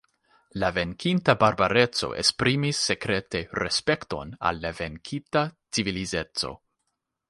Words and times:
La 0.61 0.69
venkinta 0.77 1.35
barbareco 1.43 2.09
esprimis 2.23 2.81
sekrete 2.89 3.45
respekton 3.63 4.35
al 4.51 4.67
la 4.67 4.75
venkita 4.83 5.49
civilizeco. 5.77 6.57